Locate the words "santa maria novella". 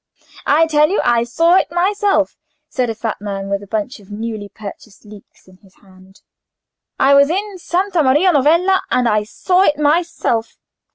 7.59-8.81